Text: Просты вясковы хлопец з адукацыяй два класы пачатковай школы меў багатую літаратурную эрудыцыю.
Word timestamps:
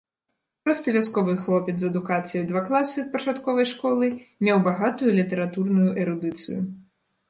Просты 0.67 0.93
вясковы 0.95 1.35
хлопец 1.43 1.75
з 1.83 1.91
адукацыяй 1.91 2.45
два 2.53 2.65
класы 2.71 3.05
пачатковай 3.13 3.71
школы 3.75 4.13
меў 4.49 4.67
багатую 4.73 5.09
літаратурную 5.23 5.91
эрудыцыю. 6.05 6.59